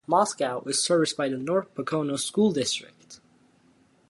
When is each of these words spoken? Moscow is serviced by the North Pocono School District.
Moscow 0.07 0.63
is 0.65 0.83
serviced 0.83 1.15
by 1.15 1.29
the 1.29 1.37
North 1.37 1.75
Pocono 1.75 2.15
School 2.15 2.51
District. 2.51 3.19